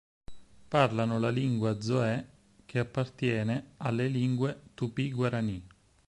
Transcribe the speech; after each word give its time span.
Parlano 0.75 1.15
la 1.19 1.29
lingua 1.29 1.79
zo'é 1.79 2.25
che 2.65 2.79
appartiene 2.79 3.73
alle 3.77 4.07
lingue 4.07 4.61
tupi-guaraní. 4.73 5.63